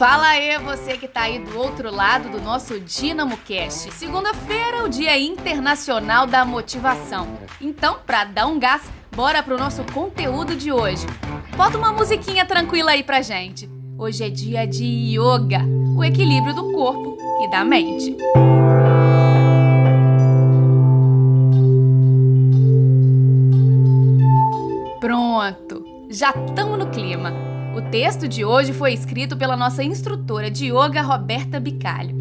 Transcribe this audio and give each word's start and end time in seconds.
Fala 0.00 0.28
aí, 0.28 0.56
você 0.56 0.96
que 0.96 1.06
tá 1.06 1.24
aí 1.24 1.38
do 1.40 1.58
outro 1.58 1.94
lado 1.94 2.30
do 2.30 2.40
nosso 2.40 2.80
Dinamo 2.80 3.36
Cast. 3.36 3.92
Segunda-feira 3.92 4.78
é 4.78 4.82
o 4.82 4.88
Dia 4.88 5.18
Internacional 5.18 6.26
da 6.26 6.42
Motivação. 6.42 7.28
Então, 7.60 7.98
pra 8.06 8.24
dar 8.24 8.46
um 8.46 8.58
gás, 8.58 8.90
bora 9.14 9.42
pro 9.42 9.58
nosso 9.58 9.84
conteúdo 9.92 10.56
de 10.56 10.72
hoje. 10.72 11.06
Bota 11.54 11.76
uma 11.76 11.92
musiquinha 11.92 12.46
tranquila 12.46 12.92
aí 12.92 13.02
pra 13.02 13.20
gente. 13.20 13.68
Hoje 13.98 14.24
é 14.24 14.30
dia 14.30 14.66
de 14.66 14.86
yoga, 14.86 15.66
o 15.94 16.02
equilíbrio 16.02 16.54
do 16.54 16.72
corpo 16.72 17.18
e 17.42 17.50
da 17.50 17.62
mente. 17.62 18.16
Pronto, 24.98 25.84
já 26.08 26.30
estamos 26.30 26.78
no 26.78 26.86
clima. 26.86 27.49
O 27.72 27.80
texto 27.80 28.26
de 28.26 28.44
hoje 28.44 28.72
foi 28.72 28.92
escrito 28.92 29.36
pela 29.36 29.56
nossa 29.56 29.84
instrutora 29.84 30.50
de 30.50 30.66
yoga, 30.66 31.02
Roberta 31.02 31.60
Bicalho. 31.60 32.16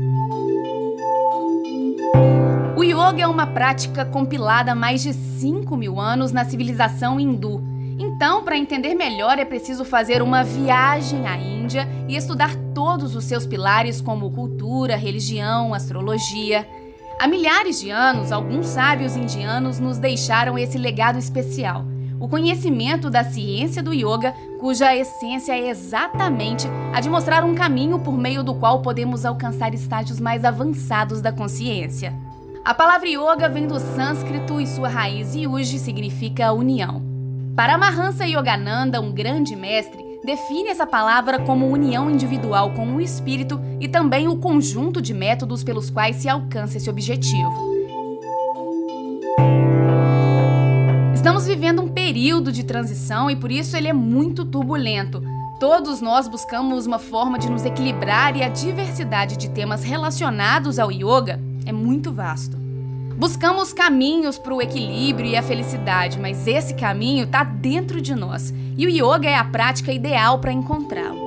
O 2.77 2.83
yoga 2.83 3.23
é 3.23 3.27
uma 3.27 3.47
prática 3.47 4.05
compilada 4.05 4.73
há 4.73 4.75
mais 4.75 5.01
de 5.01 5.11
5 5.11 5.75
mil 5.75 5.99
anos 5.99 6.31
na 6.31 6.45
civilização 6.45 7.19
hindu. 7.19 7.63
Então, 7.97 8.43
para 8.43 8.57
entender 8.57 8.93
melhor, 8.93 9.39
é 9.39 9.43
preciso 9.43 9.83
fazer 9.83 10.21
uma 10.21 10.43
viagem 10.43 11.27
à 11.27 11.35
Índia 11.35 11.87
e 12.07 12.15
estudar 12.15 12.55
todos 12.75 13.15
os 13.15 13.23
seus 13.23 13.47
pilares, 13.47 13.99
como 13.99 14.29
cultura, 14.29 14.95
religião, 14.95 15.73
astrologia. 15.73 16.65
Há 17.19 17.27
milhares 17.27 17.81
de 17.81 17.89
anos, 17.89 18.31
alguns 18.31 18.67
sábios 18.67 19.15
indianos 19.15 19.79
nos 19.79 19.97
deixaram 19.97 20.59
esse 20.59 20.77
legado 20.77 21.17
especial 21.17 21.85
o 22.19 22.27
conhecimento 22.27 23.09
da 23.09 23.23
ciência 23.23 23.81
do 23.81 23.93
yoga, 23.93 24.33
cuja 24.59 24.93
essência 24.93 25.53
é 25.53 25.69
exatamente 25.69 26.67
a 26.93 26.99
de 26.99 27.09
mostrar 27.09 27.45
um 27.45 27.55
caminho 27.55 27.97
por 27.97 28.17
meio 28.17 28.43
do 28.43 28.53
qual 28.53 28.81
podemos 28.81 29.25
alcançar 29.25 29.73
estágios 29.73 30.19
mais 30.19 30.43
avançados 30.43 31.21
da 31.21 31.31
consciência. 31.31 32.13
A 32.63 32.73
palavra 32.73 33.07
yoga 33.07 33.47
vem 33.47 33.65
do 33.65 33.79
sânscrito 33.79 34.59
e 34.59 34.67
sua 34.67 34.89
raiz 34.89 35.33
yuji 35.33 35.79
significa 35.79 36.51
união. 36.51 37.01
Paramahansa 37.55 38.25
Yogananda, 38.25 39.01
um 39.01 39.13
grande 39.13 39.55
mestre, 39.55 40.19
define 40.25 40.69
essa 40.69 40.85
palavra 40.85 41.39
como 41.39 41.67
união 41.67 42.09
individual 42.09 42.71
com 42.71 42.95
o 42.95 43.01
espírito 43.01 43.59
e 43.79 43.87
também 43.87 44.27
o 44.27 44.37
conjunto 44.37 45.01
de 45.01 45.13
métodos 45.13 45.63
pelos 45.63 45.89
quais 45.89 46.17
se 46.17 46.27
alcança 46.27 46.77
esse 46.77 46.89
objetivo. 46.89 47.78
Estamos 51.19 51.45
vivendo 51.45 51.81
um 51.81 51.89
período 51.89 52.49
de 52.49 52.63
transição 52.63 53.29
e 53.29 53.35
por 53.35 53.51
isso 53.51 53.75
ele 53.75 53.89
é 53.89 53.93
muito 53.93 54.45
turbulento. 54.45 55.21
Todos 55.59 55.99
nós 55.99 56.29
buscamos 56.29 56.85
uma 56.85 56.97
forma 56.97 57.37
de 57.37 57.49
nos 57.51 57.65
equilibrar 57.65 58.37
e 58.37 58.41
a 58.41 58.47
diversidade 58.47 59.35
de 59.35 59.49
temas 59.49 59.83
relacionados 59.83 60.79
ao 60.79 60.89
yoga 60.89 61.37
é 61.65 61.73
muito 61.73 62.13
vasto. 62.13 62.55
Buscamos 63.17 63.73
caminhos 63.73 64.37
para 64.37 64.55
o 64.55 64.61
equilíbrio 64.61 65.31
e 65.31 65.35
a 65.35 65.43
felicidade, 65.43 66.17
mas 66.17 66.47
esse 66.47 66.73
caminho 66.75 67.25
está 67.25 67.43
dentro 67.43 67.99
de 67.99 68.15
nós 68.15 68.53
e 68.77 68.87
o 68.87 68.89
yoga 68.89 69.29
é 69.29 69.35
a 69.35 69.43
prática 69.43 69.91
ideal 69.91 70.39
para 70.39 70.53
encontrá-lo. 70.53 71.19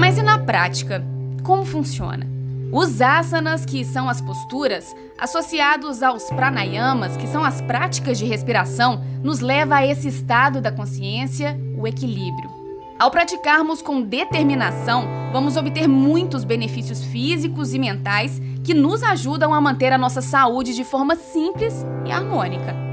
Mas 0.00 0.16
e 0.16 0.22
na 0.22 0.38
prática? 0.38 1.04
Como 1.42 1.66
funciona? 1.66 2.37
Os 2.70 3.00
asanas, 3.00 3.64
que 3.64 3.82
são 3.84 4.10
as 4.10 4.20
posturas, 4.20 4.94
associados 5.18 6.02
aos 6.02 6.24
pranayamas, 6.24 7.16
que 7.16 7.26
são 7.26 7.42
as 7.42 7.62
práticas 7.62 8.18
de 8.18 8.26
respiração, 8.26 9.02
nos 9.22 9.40
leva 9.40 9.76
a 9.76 9.86
esse 9.86 10.08
estado 10.08 10.60
da 10.60 10.70
consciência, 10.70 11.58
o 11.78 11.86
equilíbrio. 11.86 12.50
Ao 12.98 13.10
praticarmos 13.10 13.80
com 13.80 14.02
determinação, 14.02 15.08
vamos 15.32 15.56
obter 15.56 15.88
muitos 15.88 16.44
benefícios 16.44 17.02
físicos 17.04 17.72
e 17.72 17.78
mentais 17.78 18.40
que 18.62 18.74
nos 18.74 19.02
ajudam 19.02 19.54
a 19.54 19.60
manter 19.60 19.92
a 19.92 19.98
nossa 19.98 20.20
saúde 20.20 20.74
de 20.74 20.84
forma 20.84 21.16
simples 21.16 21.86
e 22.04 22.12
harmônica. 22.12 22.87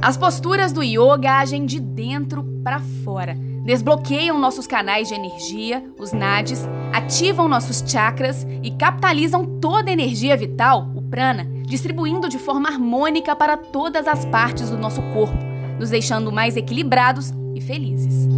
As 0.00 0.16
posturas 0.16 0.72
do 0.72 0.82
yoga 0.82 1.38
agem 1.38 1.66
de 1.66 1.80
dentro 1.80 2.44
para 2.62 2.80
fora 3.04 3.36
desbloqueiam 3.66 4.38
nossos 4.38 4.64
canais 4.64 5.08
de 5.08 5.14
energia, 5.14 5.82
os 5.98 6.12
nadis, 6.12 6.64
ativam 6.92 7.48
nossos 7.48 7.82
chakras 7.84 8.46
e 8.62 8.70
capitalizam 8.70 9.44
toda 9.60 9.90
a 9.90 9.92
energia 9.92 10.36
vital, 10.36 10.92
o 10.94 11.02
prana, 11.02 11.44
distribuindo 11.64 12.28
de 12.28 12.38
forma 12.38 12.68
harmônica 12.68 13.34
para 13.34 13.56
todas 13.56 14.06
as 14.06 14.24
partes 14.24 14.70
do 14.70 14.78
nosso 14.78 15.02
corpo, 15.12 15.36
nos 15.80 15.90
deixando 15.90 16.30
mais 16.30 16.56
equilibrados 16.56 17.32
e 17.56 17.60
felizes. 17.60 18.28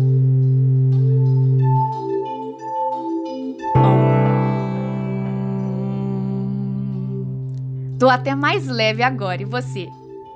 Tô 7.99 8.09
até 8.09 8.35
mais 8.35 8.67
leve 8.67 9.03
agora, 9.03 9.43
e 9.43 9.45
você? 9.45 9.91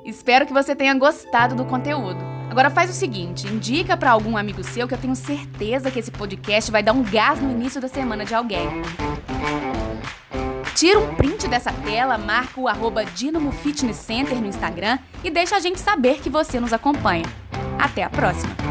Espero 0.04 0.46
que 0.46 0.52
você 0.52 0.74
tenha 0.74 0.94
gostado 0.94 1.54
do 1.54 1.64
conteúdo. 1.64 2.18
Agora 2.50 2.70
faz 2.70 2.90
o 2.90 2.92
seguinte, 2.92 3.46
indica 3.46 3.96
para 3.96 4.10
algum 4.10 4.36
amigo 4.36 4.62
seu 4.62 4.86
que 4.86 4.92
eu 4.92 4.98
tenho 4.98 5.14
certeza 5.14 5.90
que 5.90 5.98
esse 5.98 6.10
podcast 6.10 6.70
vai 6.70 6.82
dar 6.82 6.92
um 6.92 7.02
gás 7.02 7.40
no 7.40 7.50
início 7.50 7.80
da 7.80 7.88
semana 7.88 8.24
de 8.24 8.34
alguém. 8.34 8.68
Tira 10.74 10.98
um 10.98 11.14
print 11.14 11.48
dessa 11.48 11.72
tela, 11.72 12.18
marca 12.18 12.60
o 12.60 12.66
arroba 12.66 13.04
Fitness 13.06 13.96
Center 13.96 14.38
no 14.38 14.48
Instagram 14.48 14.98
e 15.22 15.30
deixa 15.30 15.56
a 15.56 15.60
gente 15.60 15.80
saber 15.80 16.20
que 16.20 16.28
você 16.28 16.58
nos 16.58 16.72
acompanha. 16.72 17.24
Até 17.78 18.02
a 18.02 18.10
próxima! 18.10 18.61